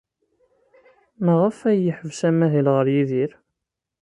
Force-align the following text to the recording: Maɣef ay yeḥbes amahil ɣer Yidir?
Maɣef 1.25 1.57
ay 1.69 1.79
yeḥbes 1.85 2.19
amahil 2.29 2.67
ɣer 2.75 2.85
Yidir? 2.95 3.31